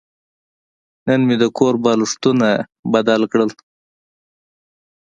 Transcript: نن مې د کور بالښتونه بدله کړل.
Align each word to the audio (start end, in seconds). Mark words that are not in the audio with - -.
نن 1.07 1.19
مې 1.27 1.35
د 1.41 1.45
کور 1.57 1.73
بالښتونه 1.83 2.49
بدله 2.93 3.27
کړل. 3.31 3.49